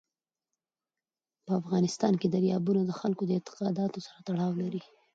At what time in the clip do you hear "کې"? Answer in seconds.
2.19-2.27